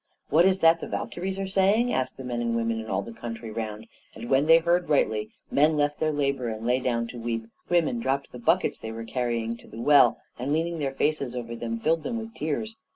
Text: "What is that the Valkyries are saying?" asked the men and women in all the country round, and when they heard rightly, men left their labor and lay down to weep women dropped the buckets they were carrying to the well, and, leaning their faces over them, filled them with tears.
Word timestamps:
"What 0.31 0.45
is 0.45 0.57
that 0.61 0.79
the 0.79 0.87
Valkyries 0.87 1.37
are 1.37 1.45
saying?" 1.45 1.93
asked 1.93 2.17
the 2.17 2.23
men 2.23 2.41
and 2.41 2.55
women 2.55 2.79
in 2.79 2.87
all 2.89 3.03
the 3.03 3.13
country 3.13 3.51
round, 3.51 3.85
and 4.15 4.31
when 4.31 4.47
they 4.47 4.57
heard 4.57 4.89
rightly, 4.89 5.29
men 5.51 5.77
left 5.77 5.99
their 5.99 6.11
labor 6.11 6.47
and 6.47 6.65
lay 6.65 6.79
down 6.79 7.05
to 7.09 7.19
weep 7.19 7.45
women 7.69 7.99
dropped 7.99 8.31
the 8.31 8.39
buckets 8.39 8.79
they 8.79 8.91
were 8.91 9.05
carrying 9.05 9.55
to 9.57 9.67
the 9.67 9.77
well, 9.79 10.17
and, 10.39 10.53
leaning 10.53 10.79
their 10.79 10.95
faces 10.95 11.35
over 11.35 11.55
them, 11.55 11.77
filled 11.77 12.01
them 12.01 12.17
with 12.17 12.33
tears. 12.33 12.77